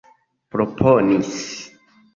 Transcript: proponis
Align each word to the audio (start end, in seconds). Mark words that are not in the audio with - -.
proponis 0.55 1.31